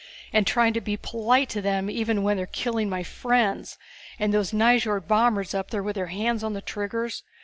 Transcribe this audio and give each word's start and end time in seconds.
And 0.33 0.47
trying 0.47 0.73
to 0.73 0.81
be 0.81 0.97
polite 0.97 1.47
to 1.49 1.61
them 1.61 1.87
even 1.87 2.23
when 2.23 2.37
they 2.37 2.41
are 2.41 2.47
killing 2.47 2.89
my 2.89 3.03
friends, 3.03 3.77
and 4.17 4.33
those 4.33 4.51
Nyjord 4.51 5.07
bombers 5.07 5.53
up 5.53 5.69
there 5.69 5.83
with 5.83 5.93
their 5.95 6.07
hands 6.07 6.43
on 6.43 6.53
the 6.53 6.61
triggers. 6.63 7.21